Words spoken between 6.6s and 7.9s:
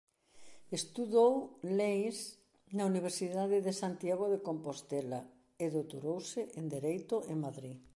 Dereito en Madrid.